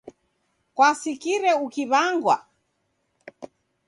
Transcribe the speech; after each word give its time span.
Kwasikire 0.75 1.51
ukiw'angwa? 1.65 2.35